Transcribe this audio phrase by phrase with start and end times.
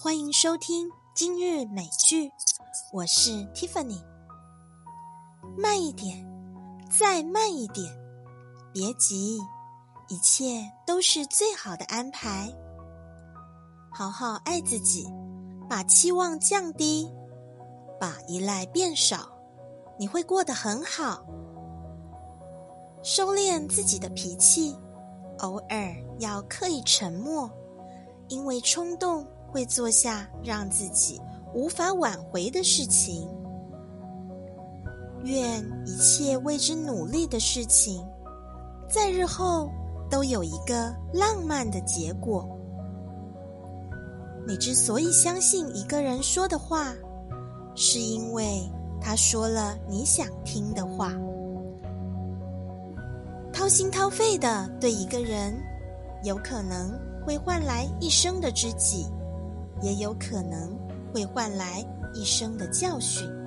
[0.00, 2.30] 欢迎收听今日美剧，
[2.92, 4.00] 我是 Tiffany。
[5.56, 6.24] 慢一点，
[6.88, 7.84] 再慢一点，
[8.72, 9.40] 别急，
[10.06, 12.48] 一切都是最好的安排。
[13.90, 15.04] 好好爱自己，
[15.68, 17.10] 把期望降低，
[17.98, 19.28] 把依赖变少，
[19.98, 21.26] 你会过得很好。
[23.02, 24.78] 收敛自己的脾气，
[25.38, 27.50] 偶尔要刻意沉默，
[28.28, 29.26] 因为冲动。
[29.50, 31.20] 会做下让自己
[31.54, 33.28] 无法挽回的事情。
[35.24, 38.06] 愿一切为之努力的事情，
[38.88, 39.68] 在日后
[40.08, 42.48] 都有一个浪漫的结果。
[44.46, 46.94] 你之所以相信一个人说的话，
[47.74, 48.62] 是因为
[49.00, 51.12] 他说了你想听的话。
[53.52, 55.52] 掏心掏肺的对一个人，
[56.22, 59.06] 有可能会换来一生的知己。
[59.82, 60.76] 也有可能
[61.12, 61.84] 会换来
[62.14, 63.37] 一生的教训。